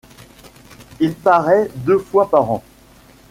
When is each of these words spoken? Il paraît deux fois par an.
Il 0.99 1.13
paraît 1.13 1.69
deux 1.75 1.99
fois 1.99 2.27
par 2.27 2.49
an. 2.49 2.63